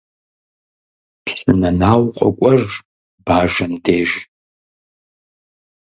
[1.23, 2.63] Пщы Нэнау къокӀуэж
[3.25, 4.11] Бажэм деж.